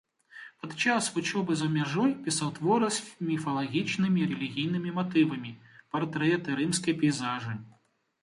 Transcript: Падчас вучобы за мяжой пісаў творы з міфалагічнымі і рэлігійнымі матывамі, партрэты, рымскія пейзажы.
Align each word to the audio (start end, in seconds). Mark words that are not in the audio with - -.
Падчас 0.61 1.09
вучобы 1.15 1.57
за 1.57 1.67
мяжой 1.73 2.13
пісаў 2.27 2.49
творы 2.55 2.87
з 2.95 3.27
міфалагічнымі 3.29 4.19
і 4.23 4.29
рэлігійнымі 4.31 4.93
матывамі, 4.97 5.51
партрэты, 5.97 6.57
рымскія 6.61 6.95
пейзажы. 7.05 7.53